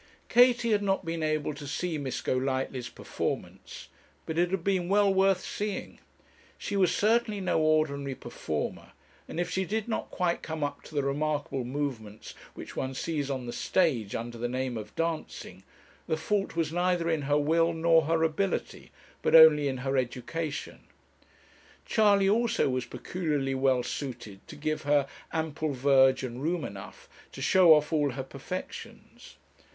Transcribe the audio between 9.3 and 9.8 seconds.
if she